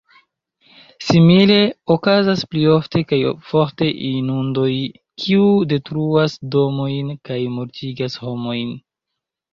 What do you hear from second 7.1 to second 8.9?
kaj mortigas homojn.